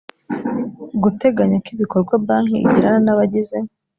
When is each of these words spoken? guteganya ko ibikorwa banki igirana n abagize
guteganya 1.03 1.57
ko 1.63 1.67
ibikorwa 1.75 2.13
banki 2.25 2.57
igirana 2.65 2.97
n 3.05 3.09
abagize 3.13 3.57